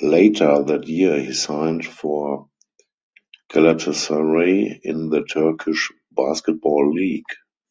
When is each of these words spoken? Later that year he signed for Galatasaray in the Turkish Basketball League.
Later 0.00 0.62
that 0.62 0.86
year 0.86 1.18
he 1.20 1.32
signed 1.32 1.84
for 1.84 2.48
Galatasaray 3.50 4.78
in 4.84 5.08
the 5.10 5.24
Turkish 5.24 5.90
Basketball 6.14 6.92
League. 6.94 7.24